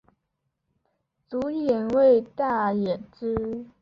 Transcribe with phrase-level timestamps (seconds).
[1.29, 3.67] 主演为大野智。